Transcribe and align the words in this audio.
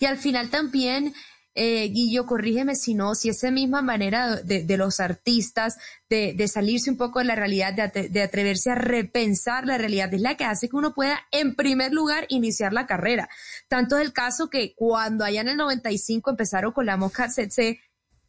Y 0.00 0.06
al 0.06 0.16
final 0.16 0.50
también 0.50 1.14
eh, 1.54 1.88
Guillo, 1.88 2.26
corrígeme 2.26 2.76
si 2.76 2.94
no, 2.94 3.14
si 3.14 3.28
esa 3.28 3.50
misma 3.50 3.82
manera 3.82 4.36
de, 4.36 4.76
los 4.76 5.00
artistas 5.00 5.76
de, 6.08 6.48
salirse 6.48 6.90
un 6.90 6.96
poco 6.96 7.18
de 7.18 7.24
la 7.24 7.34
realidad, 7.34 7.74
de, 7.74 8.22
atreverse 8.22 8.70
a 8.70 8.76
repensar 8.76 9.66
la 9.66 9.76
realidad, 9.76 10.14
es 10.14 10.20
la 10.20 10.36
que 10.36 10.44
hace 10.44 10.68
que 10.68 10.76
uno 10.76 10.94
pueda, 10.94 11.20
en 11.32 11.56
primer 11.56 11.92
lugar, 11.92 12.24
iniciar 12.28 12.72
la 12.72 12.86
carrera. 12.86 13.28
Tanto 13.68 13.98
es 13.98 14.02
el 14.02 14.12
caso 14.12 14.48
que 14.48 14.74
cuando 14.74 15.24
allá 15.24 15.40
en 15.40 15.48
el 15.48 15.56
95 15.56 16.30
empezaron 16.30 16.72
con 16.72 16.86
la 16.86 16.96
Mosca 16.96 17.28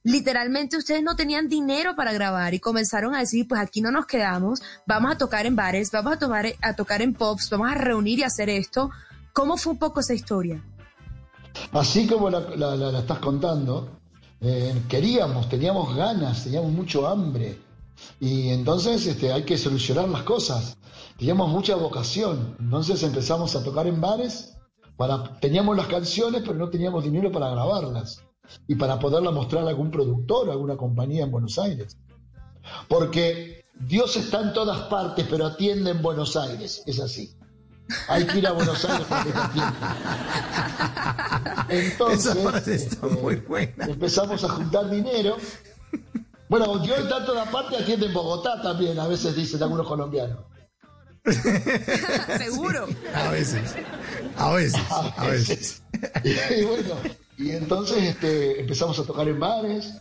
literalmente 0.03 0.77
ustedes 0.77 1.03
no 1.03 1.15
tenían 1.15 1.47
dinero 1.47 1.95
para 1.95 2.11
grabar 2.11 2.55
y 2.55 2.59
comenzaron 2.59 3.13
a 3.13 3.19
decir, 3.19 3.47
pues 3.47 3.61
aquí 3.61 3.81
no 3.81 3.91
nos 3.91 4.07
quedamos, 4.07 4.61
vamos 4.87 5.11
a 5.11 5.17
tocar 5.17 5.45
en 5.45 5.55
bares, 5.55 5.91
vamos 5.91 6.13
a, 6.13 6.19
tomar, 6.19 6.47
a 6.61 6.75
tocar 6.75 7.03
en 7.03 7.13
pops, 7.13 7.51
vamos 7.51 7.71
a 7.71 7.75
reunir 7.75 8.19
y 8.19 8.23
hacer 8.23 8.49
esto. 8.49 8.89
¿Cómo 9.31 9.57
fue 9.57 9.73
un 9.73 9.79
poco 9.79 9.99
esa 9.99 10.13
historia? 10.13 10.61
Así 11.71 12.07
como 12.07 12.29
la, 12.29 12.99
estás 12.99 13.19
contando, 13.19 13.89
eh, 14.39 14.83
queríamos, 14.87 15.49
teníamos 15.49 15.95
ganas, 15.95 16.43
teníamos 16.43 16.71
mucho 16.71 17.07
hambre. 17.07 17.59
Y 18.19 18.49
entonces 18.49 19.05
este, 19.05 19.31
hay 19.31 19.43
que 19.43 19.57
solucionar 19.57 20.09
las 20.09 20.23
cosas. 20.23 20.77
Teníamos 21.17 21.49
mucha 21.49 21.75
vocación. 21.75 22.55
Entonces 22.59 23.03
empezamos 23.03 23.55
a 23.55 23.63
tocar 23.63 23.87
en 23.87 24.01
bares. 24.01 24.57
Para, 24.97 25.39
teníamos 25.39 25.77
las 25.77 25.87
canciones, 25.87 26.41
pero 26.41 26.55
no 26.55 26.69
teníamos 26.69 27.03
dinero 27.03 27.31
para 27.31 27.49
grabarlas 27.49 28.23
y 28.67 28.75
para 28.75 28.99
poderla 28.99 29.31
mostrar 29.31 29.65
a 29.65 29.69
algún 29.69 29.91
productor, 29.91 30.49
a 30.49 30.53
alguna 30.53 30.77
compañía 30.77 31.23
en 31.23 31.31
Buenos 31.31 31.57
Aires. 31.57 31.97
Porque 32.87 33.65
Dios 33.79 34.15
está 34.17 34.41
en 34.41 34.53
todas 34.53 34.81
partes, 34.81 35.25
pero 35.29 35.47
atiende 35.47 35.91
en 35.91 36.01
Buenos 36.01 36.35
Aires. 36.35 36.83
Es 36.85 36.99
así. 36.99 37.35
Hay 38.07 38.25
que 38.25 38.39
ir 38.39 38.47
a 38.47 38.51
Buenos 38.51 38.83
Aires 38.85 39.07
para 39.07 39.23
que 39.23 39.31
Entonces, 41.69 42.35
este, 42.67 43.05
muy 43.07 43.41
empezamos 43.77 44.43
a 44.43 44.49
juntar 44.49 44.89
dinero. 44.89 45.37
Bueno, 46.49 46.79
Dios 46.79 46.99
está 46.99 47.19
en 47.19 47.25
toda 47.25 47.45
parte, 47.45 47.77
atiende 47.77 48.07
en 48.07 48.13
Bogotá 48.13 48.61
también, 48.61 48.99
a 48.99 49.07
veces 49.07 49.35
dicen 49.35 49.63
algunos 49.63 49.87
colombianos. 49.87 50.39
Seguro. 52.37 52.87
A 53.13 53.29
veces. 53.29 53.75
A 54.37 54.51
veces. 54.51 54.81
A 55.17 55.27
veces. 55.27 55.83
Y, 56.23 56.63
bueno, 56.63 56.95
y 57.37 57.51
entonces 57.51 58.03
este, 58.03 58.59
empezamos 58.59 58.97
a 58.99 59.03
tocar 59.03 59.27
en 59.27 59.39
bares. 59.39 59.93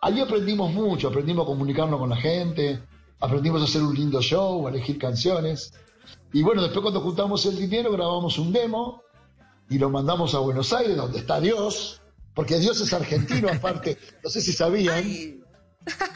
Allí 0.00 0.20
aprendimos 0.20 0.72
mucho, 0.72 1.08
aprendimos 1.08 1.44
a 1.44 1.46
comunicarnos 1.46 1.98
con 1.98 2.10
la 2.10 2.16
gente, 2.16 2.80
aprendimos 3.20 3.62
a 3.62 3.64
hacer 3.64 3.82
un 3.82 3.94
lindo 3.94 4.20
show, 4.20 4.66
a 4.66 4.70
elegir 4.70 4.98
canciones. 4.98 5.72
Y 6.32 6.42
bueno, 6.42 6.62
después 6.62 6.82
cuando 6.82 7.00
juntamos 7.00 7.46
el 7.46 7.56
dinero 7.56 7.92
grabamos 7.92 8.38
un 8.38 8.52
demo 8.52 9.02
y 9.70 9.78
lo 9.78 9.90
mandamos 9.90 10.34
a 10.34 10.38
Buenos 10.38 10.72
Aires, 10.72 10.96
donde 10.96 11.18
está 11.18 11.40
Dios, 11.40 12.00
porque 12.34 12.58
Dios 12.58 12.80
es 12.80 12.92
argentino 12.92 13.48
aparte, 13.52 13.98
no 14.22 14.30
sé 14.30 14.40
si 14.40 14.52
sabían. 14.52 15.04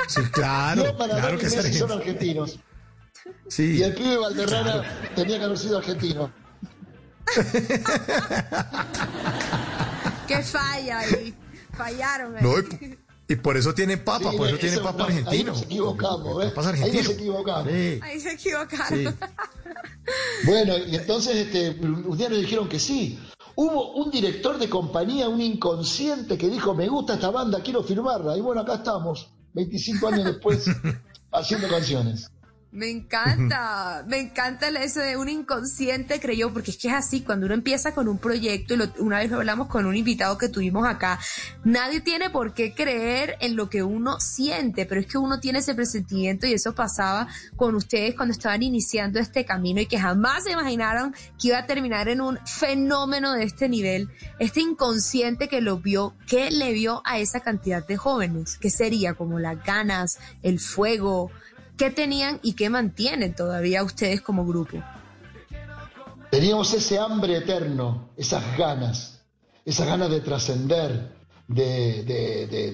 Sí, 0.08 0.20
claro, 0.30 0.96
claro 0.96 1.38
que 1.38 1.48
son 1.48 1.92
argentinos. 1.92 2.58
Sí. 3.48 3.78
Y 3.78 3.82
el 3.82 3.94
pibe 3.94 4.18
Valderrama 4.18 4.82
tenía 5.14 5.38
que 5.38 5.44
haber 5.44 5.58
sido 5.58 5.78
argentino. 5.78 6.32
Qué 10.26 10.42
falla 10.42 10.98
ahí. 11.00 11.34
Fallaron. 11.76 12.36
Ahí. 12.36 12.98
y, 13.28 13.36
por 13.36 13.56
eso 13.56 13.72
tiene 13.72 13.96
papa, 13.96 14.32
por 14.32 14.48
eso 14.48 14.58
tiene 14.58 14.78
papa 14.78 15.04
argentino. 15.04 15.30
Ahí 15.30 15.44
nos 15.44 15.62
equivocamos, 15.62 16.38
¿ves? 16.38 16.52
Ahí 16.82 16.92
nos 16.92 17.08
equivocamos. 17.08 17.72
Ahí 18.02 18.20
se 18.20 18.32
equivocaron. 18.32 19.16
Bueno, 20.44 20.74
y 20.76 20.96
entonces 20.96 21.36
este, 21.36 21.70
un 21.86 22.16
día 22.16 22.28
nos 22.28 22.38
dijeron 22.38 22.68
que 22.68 22.78
sí. 22.78 23.18
Hubo 23.54 23.92
un 23.92 24.10
director 24.10 24.58
de 24.58 24.68
compañía, 24.68 25.28
un 25.28 25.40
inconsciente, 25.40 26.38
que 26.38 26.48
dijo, 26.48 26.74
me 26.74 26.88
gusta 26.88 27.14
esta 27.14 27.30
banda, 27.30 27.60
quiero 27.62 27.82
firmarla. 27.82 28.36
Y 28.36 28.40
bueno, 28.40 28.62
acá 28.62 28.74
estamos, 28.76 29.28
25 29.52 30.08
años 30.08 30.24
después, 30.24 30.66
haciendo 31.32 31.68
canciones. 31.68 32.31
Me 32.72 32.88
encanta, 32.88 34.02
me 34.08 34.18
encanta 34.18 34.68
eso 34.68 35.00
de 35.00 35.18
un 35.18 35.28
inconsciente 35.28 36.18
creyó, 36.20 36.50
porque 36.54 36.70
es 36.70 36.78
que 36.78 36.88
es 36.88 36.94
así, 36.94 37.20
cuando 37.20 37.44
uno 37.44 37.54
empieza 37.54 37.92
con 37.92 38.08
un 38.08 38.16
proyecto, 38.16 38.74
y 38.74 38.80
una 38.98 39.18
vez 39.18 39.30
lo 39.30 39.36
hablamos 39.36 39.68
con 39.68 39.84
un 39.84 39.94
invitado 39.94 40.38
que 40.38 40.48
tuvimos 40.48 40.86
acá, 40.86 41.18
nadie 41.64 42.00
tiene 42.00 42.30
por 42.30 42.54
qué 42.54 42.72
creer 42.72 43.36
en 43.40 43.56
lo 43.56 43.68
que 43.68 43.82
uno 43.82 44.18
siente, 44.20 44.86
pero 44.86 45.02
es 45.02 45.06
que 45.06 45.18
uno 45.18 45.38
tiene 45.38 45.58
ese 45.58 45.74
presentimiento 45.74 46.46
y 46.46 46.54
eso 46.54 46.74
pasaba 46.74 47.28
con 47.56 47.74
ustedes 47.74 48.14
cuando 48.14 48.32
estaban 48.32 48.62
iniciando 48.62 49.20
este 49.20 49.44
camino 49.44 49.82
y 49.82 49.86
que 49.86 49.98
jamás 49.98 50.44
se 50.44 50.52
imaginaron 50.52 51.14
que 51.38 51.48
iba 51.48 51.58
a 51.58 51.66
terminar 51.66 52.08
en 52.08 52.22
un 52.22 52.38
fenómeno 52.46 53.34
de 53.34 53.44
este 53.44 53.68
nivel, 53.68 54.08
este 54.38 54.60
inconsciente 54.62 55.46
que 55.46 55.60
lo 55.60 55.76
vio, 55.76 56.14
que 56.26 56.50
le 56.50 56.72
vio 56.72 57.02
a 57.04 57.18
esa 57.18 57.40
cantidad 57.40 57.86
de 57.86 57.98
jóvenes, 57.98 58.56
que 58.56 58.70
sería 58.70 59.12
como 59.12 59.38
las 59.38 59.62
ganas, 59.62 60.18
el 60.42 60.58
fuego, 60.58 61.30
¿Qué 61.82 61.90
tenían 61.90 62.38
y 62.44 62.52
qué 62.52 62.70
mantienen 62.70 63.34
todavía 63.34 63.82
ustedes 63.82 64.20
como 64.20 64.46
grupo? 64.46 64.80
Teníamos 66.30 66.72
ese 66.74 66.96
hambre 66.96 67.38
eterno, 67.38 68.10
esas 68.16 68.56
ganas, 68.56 69.24
esas 69.64 69.88
ganas 69.88 70.08
de 70.08 70.20
trascender, 70.20 71.12
de, 71.48 72.04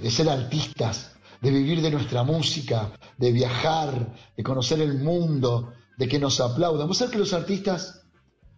de, 0.03 0.11
ser 0.11 0.29
artistas, 0.29 1.13
de 1.41 1.51
vivir 1.51 1.81
de 1.81 1.91
nuestra 1.91 2.23
música, 2.23 2.93
de 3.17 3.33
viajar, 3.33 4.15
de 4.37 4.43
conocer 4.43 4.83
el 4.83 4.99
mundo, 4.99 5.73
de 5.97 6.07
que 6.07 6.19
nos 6.19 6.39
aplaudan. 6.39 6.87
Vos 6.87 6.99
sabés 6.99 7.13
que 7.13 7.19
los 7.19 7.33
artistas 7.33 8.03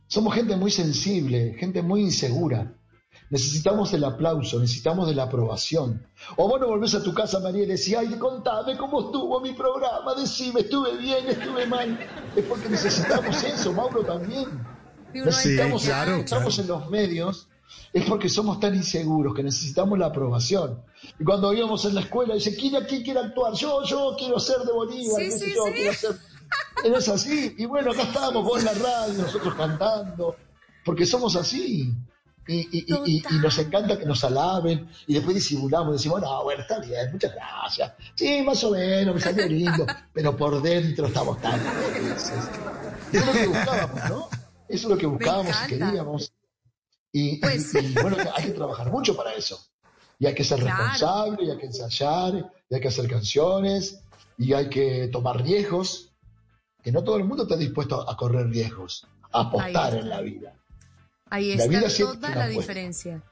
somos 0.08 0.34
gente 0.34 0.56
muy 0.56 0.72
sensible, 0.72 1.54
gente 1.60 1.80
muy 1.80 2.00
insegura. 2.00 2.74
Necesitamos 3.30 3.92
el 3.92 4.02
aplauso, 4.02 4.58
necesitamos 4.58 5.06
de 5.06 5.14
la 5.14 5.22
aprobación. 5.22 6.04
O 6.36 6.48
vos 6.48 6.60
no 6.60 6.66
volvés 6.66 6.96
a 6.96 7.02
tu 7.02 7.14
casa, 7.14 7.38
María, 7.38 7.62
y 7.62 7.66
decís, 7.66 7.94
ay, 7.96 8.08
contame 8.18 8.76
cómo 8.76 9.06
estuvo 9.06 9.40
mi 9.40 9.52
programa, 9.52 10.14
decime, 10.16 10.62
estuve 10.62 10.96
bien, 10.96 11.28
estuve 11.28 11.64
mal. 11.66 11.96
Es 12.34 12.44
porque 12.44 12.68
necesitamos 12.68 13.42
eso, 13.44 13.72
Mauro 13.72 14.02
también. 14.02 14.48
Necesitamos, 15.14 15.84
claro, 15.84 16.16
estamos 16.16 16.58
en 16.58 16.66
los 16.66 16.90
medios, 16.90 17.48
es 17.92 18.04
porque 18.04 18.28
somos 18.28 18.58
tan 18.58 18.74
inseguros 18.74 19.32
que 19.32 19.44
necesitamos 19.44 19.96
la 19.96 20.06
aprobación. 20.06 20.82
Y 21.18 21.22
cuando 21.22 21.52
íbamos 21.52 21.84
en 21.84 21.94
la 21.94 22.00
escuela, 22.00 22.34
dice, 22.34 22.56
¿quién 22.56 22.74
aquí 22.74 23.04
quiere 23.04 23.20
actuar? 23.20 23.52
Yo, 23.54 23.84
yo 23.84 24.16
quiero 24.18 24.40
ser 24.40 24.58
de 24.58 24.72
Bolívar, 24.72 25.22
sí, 25.30 25.52
yo, 25.54 25.64
quiero 25.72 25.94
ser... 25.94 26.16
Es 26.84 27.08
así. 27.08 27.54
Y 27.58 27.66
bueno, 27.66 27.92
acá 27.92 28.02
estábamos 28.08 28.44
vos 28.44 28.58
en 28.58 28.64
la 28.64 28.74
radio, 28.74 29.22
nosotros 29.22 29.54
cantando, 29.54 30.34
porque 30.84 31.06
somos 31.06 31.36
así. 31.36 31.92
Y, 32.52 33.22
nos 33.40 33.58
encanta 33.58 33.96
que 33.96 34.04
nos 34.04 34.24
alaben 34.24 34.88
y 35.06 35.14
después 35.14 35.36
disimulamos, 35.36 35.92
decimos, 35.92 36.20
no, 36.20 36.42
bueno, 36.42 36.62
está 36.62 36.80
bien, 36.80 37.12
muchas 37.12 37.32
gracias. 37.32 37.92
Sí, 38.16 38.42
más 38.42 38.64
o 38.64 38.72
menos, 38.72 39.14
me 39.14 39.20
salió 39.20 39.46
lindo, 39.46 39.86
pero 40.12 40.36
por 40.36 40.60
dentro 40.60 41.06
estamos 41.06 41.40
tan 41.40 41.60
felices. 41.92 42.32
Eso 43.12 43.20
es 43.20 43.26
lo 43.26 43.32
que 43.32 43.46
buscábamos, 43.46 44.10
¿no? 44.10 44.28
Eso 44.68 44.86
es 44.86 44.90
lo 44.90 44.98
que 44.98 45.06
buscábamos 45.06 45.56
y 45.64 45.68
queríamos. 45.68 46.32
Pues 47.40 47.74
y, 47.74 47.92
bueno, 47.94 48.16
hay 48.34 48.44
que 48.44 48.50
trabajar 48.50 48.90
mucho 48.90 49.16
para 49.16 49.32
eso. 49.34 49.60
Y 50.18 50.26
hay 50.26 50.34
que 50.34 50.44
ser 50.44 50.60
responsable, 50.60 51.44
y 51.44 51.50
hay 51.50 51.56
que 51.56 51.66
ensayar, 51.66 52.50
y 52.68 52.74
hay 52.74 52.80
que 52.80 52.88
hacer 52.88 53.08
canciones, 53.08 54.00
y 54.36 54.52
hay 54.54 54.68
que 54.68 55.08
tomar 55.08 55.42
riesgos, 55.42 56.10
que 56.82 56.90
no 56.90 57.04
todo 57.04 57.16
el 57.16 57.24
mundo 57.24 57.44
está 57.44 57.56
dispuesto 57.56 58.08
a 58.08 58.16
correr 58.16 58.48
riesgos, 58.48 59.06
a 59.32 59.42
apostar 59.42 59.94
en 59.94 60.08
la 60.08 60.20
vida. 60.20 60.54
Ahí 61.30 61.52
está 61.52 61.88
toda 61.96 62.34
la 62.34 62.48
diferencia. 62.48 63.22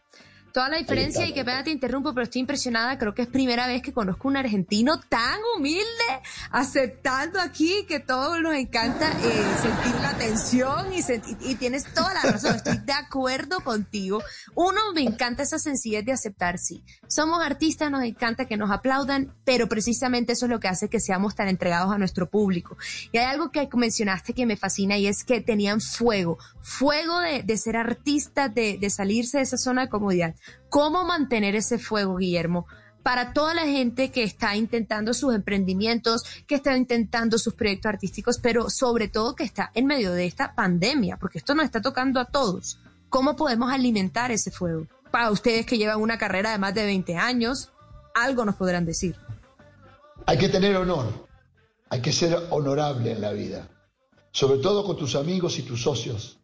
Toda 0.58 0.70
la 0.70 0.78
diferencia 0.78 1.24
y 1.24 1.32
que 1.32 1.44
pena 1.44 1.62
te 1.62 1.70
interrumpo, 1.70 2.12
pero 2.12 2.24
estoy 2.24 2.40
impresionada. 2.40 2.98
Creo 2.98 3.14
que 3.14 3.22
es 3.22 3.28
primera 3.28 3.68
vez 3.68 3.80
que 3.80 3.92
conozco 3.92 4.26
un 4.26 4.36
argentino 4.36 4.98
tan 4.98 5.38
humilde, 5.56 5.84
aceptando 6.50 7.40
aquí 7.40 7.86
que 7.86 8.00
todos 8.00 8.40
nos 8.40 8.56
encanta 8.56 9.08
eh, 9.08 9.44
sentir 9.62 10.00
la 10.02 10.18
tensión 10.18 10.92
y, 10.92 10.98
y 11.48 11.54
tienes 11.54 11.84
toda 11.94 12.12
la 12.12 12.22
razón. 12.22 12.56
Estoy 12.56 12.78
de 12.78 12.92
acuerdo 12.92 13.60
contigo. 13.60 14.20
Uno, 14.56 14.80
me 14.96 15.02
encanta 15.02 15.44
esa 15.44 15.60
sencillez 15.60 16.04
de 16.04 16.10
aceptar, 16.10 16.58
sí. 16.58 16.82
Somos 17.06 17.40
artistas, 17.40 17.88
nos 17.92 18.02
encanta 18.02 18.46
que 18.46 18.56
nos 18.56 18.72
aplaudan, 18.72 19.32
pero 19.44 19.68
precisamente 19.68 20.32
eso 20.32 20.46
es 20.46 20.50
lo 20.50 20.58
que 20.58 20.66
hace 20.66 20.88
que 20.88 20.98
seamos 20.98 21.36
tan 21.36 21.46
entregados 21.46 21.92
a 21.92 21.98
nuestro 21.98 22.30
público. 22.30 22.76
Y 23.12 23.18
hay 23.18 23.26
algo 23.26 23.52
que 23.52 23.68
mencionaste 23.72 24.32
que 24.32 24.44
me 24.44 24.56
fascina 24.56 24.98
y 24.98 25.06
es 25.06 25.22
que 25.22 25.40
tenían 25.40 25.80
fuego, 25.80 26.36
fuego 26.62 27.20
de, 27.20 27.56
ser 27.56 27.76
artistas, 27.76 28.52
de, 28.52 28.76
de 28.76 28.90
salirse 28.90 29.36
de 29.36 29.44
esa 29.44 29.56
zona 29.56 29.82
de 29.82 29.88
comodidad. 29.88 30.34
¿Cómo 30.68 31.04
mantener 31.04 31.54
ese 31.54 31.78
fuego, 31.78 32.16
Guillermo? 32.16 32.66
Para 33.02 33.32
toda 33.32 33.54
la 33.54 33.62
gente 33.62 34.10
que 34.10 34.22
está 34.22 34.56
intentando 34.56 35.14
sus 35.14 35.34
emprendimientos, 35.34 36.24
que 36.46 36.56
está 36.56 36.76
intentando 36.76 37.38
sus 37.38 37.54
proyectos 37.54 37.88
artísticos, 37.88 38.38
pero 38.38 38.68
sobre 38.68 39.08
todo 39.08 39.34
que 39.34 39.44
está 39.44 39.70
en 39.74 39.86
medio 39.86 40.12
de 40.12 40.26
esta 40.26 40.54
pandemia, 40.54 41.16
porque 41.16 41.38
esto 41.38 41.54
nos 41.54 41.64
está 41.64 41.80
tocando 41.80 42.20
a 42.20 42.26
todos. 42.26 42.80
¿Cómo 43.08 43.36
podemos 43.36 43.72
alimentar 43.72 44.30
ese 44.30 44.50
fuego? 44.50 44.86
Para 45.10 45.30
ustedes 45.30 45.64
que 45.64 45.78
llevan 45.78 46.02
una 46.02 46.18
carrera 46.18 46.50
de 46.50 46.58
más 46.58 46.74
de 46.74 46.84
20 46.84 47.16
años, 47.16 47.72
algo 48.14 48.44
nos 48.44 48.56
podrán 48.56 48.84
decir. 48.84 49.16
Hay 50.26 50.36
que 50.36 50.50
tener 50.50 50.76
honor, 50.76 51.26
hay 51.88 52.02
que 52.02 52.12
ser 52.12 52.36
honorable 52.50 53.12
en 53.12 53.22
la 53.22 53.32
vida, 53.32 53.68
sobre 54.32 54.58
todo 54.58 54.84
con 54.84 54.96
tus 54.98 55.14
amigos 55.14 55.58
y 55.58 55.62
tus 55.62 55.82
socios. 55.82 56.38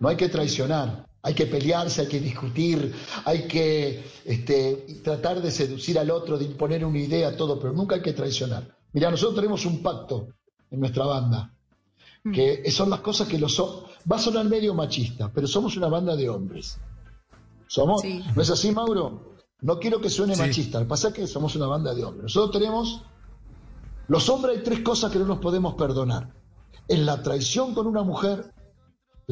No 0.00 0.08
hay 0.08 0.16
que 0.16 0.28
traicionar. 0.28 1.06
Hay 1.24 1.34
que 1.34 1.46
pelearse, 1.46 2.00
hay 2.00 2.08
que 2.08 2.18
discutir, 2.18 2.92
hay 3.24 3.46
que 3.46 4.04
este, 4.24 5.00
tratar 5.04 5.40
de 5.40 5.52
seducir 5.52 5.96
al 5.96 6.10
otro, 6.10 6.36
de 6.36 6.46
imponer 6.46 6.84
una 6.84 6.98
idea, 6.98 7.36
todo, 7.36 7.60
pero 7.60 7.72
nunca 7.72 7.94
hay 7.94 8.02
que 8.02 8.12
traicionar. 8.12 8.76
Mira, 8.92 9.08
nosotros 9.08 9.36
tenemos 9.36 9.64
un 9.64 9.82
pacto 9.82 10.30
en 10.68 10.80
nuestra 10.80 11.06
banda, 11.06 11.54
mm. 12.24 12.32
que 12.32 12.70
son 12.72 12.90
las 12.90 13.00
cosas 13.00 13.28
que 13.28 13.38
los... 13.38 13.56
Va 13.60 14.16
a 14.16 14.18
sonar 14.18 14.46
medio 14.46 14.74
machista, 14.74 15.30
pero 15.32 15.46
somos 15.46 15.76
una 15.76 15.86
banda 15.86 16.16
de 16.16 16.28
hombres. 16.28 16.78
¿Somos? 17.68 18.02
¿No 18.34 18.42
es 18.42 18.50
así, 18.50 18.72
Mauro? 18.72 19.36
No 19.60 19.78
quiero 19.78 20.00
que 20.00 20.10
suene 20.10 20.34
machista, 20.34 20.80
lo 20.80 20.86
que 20.86 20.88
pasa 20.88 21.08
es 21.08 21.14
que 21.14 21.26
somos 21.28 21.54
una 21.54 21.66
banda 21.66 21.94
de 21.94 22.04
hombres. 22.04 22.24
Nosotros 22.24 22.50
tenemos... 22.50 23.02
Los 24.08 24.28
hombres 24.28 24.58
hay 24.58 24.64
tres 24.64 24.80
cosas 24.80 25.12
que 25.12 25.20
no 25.20 25.26
nos 25.26 25.38
podemos 25.38 25.74
perdonar. 25.74 26.34
Es 26.88 26.98
la 26.98 27.22
traición 27.22 27.74
con 27.74 27.86
una 27.86 28.02
mujer, 28.02 28.52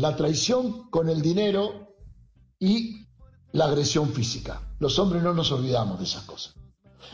la 0.00 0.17
traición 0.17 0.88
con 0.91 1.08
el 1.08 1.20
dinero 1.20 1.94
y 2.58 3.06
la 3.52 3.67
agresión 3.67 4.11
física. 4.12 4.62
Los 4.79 4.99
hombres 4.99 5.23
no 5.23 5.35
nos 5.35 5.52
olvidamos 5.52 5.99
de 5.99 6.05
esas 6.05 6.25
cosas. 6.25 6.55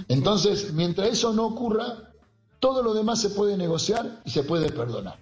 Entonces, 0.09 0.73
mientras 0.73 1.09
eso 1.09 1.33
no 1.33 1.47
ocurra, 1.47 2.13
todo 2.61 2.83
lo 2.83 2.95
demás 2.95 3.21
se 3.21 3.31
puede 3.31 3.57
negociar 3.57 4.23
y 4.25 4.31
se 4.31 4.45
puede 4.45 4.71
perdonar. 4.71 5.19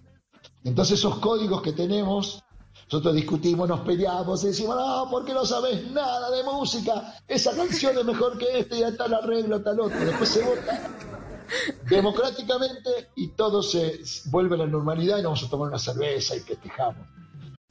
Entonces, 0.65 0.99
esos 0.99 1.19
códigos 1.19 1.63
que 1.63 1.73
tenemos, 1.73 2.43
nosotros 2.91 3.15
discutimos, 3.15 3.69
nos 3.69 3.81
peleamos 3.81 4.45
y 4.45 4.49
decimos, 4.49 4.77
no, 4.77 5.09
¿por 5.11 5.25
qué 5.25 5.33
no 5.33 5.47
sabes 5.47 5.91
nada 5.91 6.31
de 6.31 6.43
música? 6.43 7.15
Esa 7.27 7.57
canción 7.57 7.97
es 7.97 8.05
mejor 8.05 8.37
que 8.37 8.59
esta 8.59 8.77
ya 8.77 8.89
está 8.89 9.07
el 9.07 9.15
arreglo, 9.15 9.63
tal 9.63 9.81
otro. 9.81 9.99
Después 9.99 10.29
se 10.29 10.43
vota 10.43 10.91
democráticamente 11.89 13.11
y 13.17 13.29
todo 13.29 13.63
se 13.63 14.01
vuelve 14.27 14.57
a 14.57 14.59
la 14.59 14.67
normalidad 14.67 15.19
y 15.19 15.23
nos 15.23 15.33
vamos 15.33 15.45
a 15.45 15.51
tomar 15.51 15.69
una 15.69 15.79
cerveza 15.79 16.37
y 16.37 16.41
festejamos. 16.41 17.14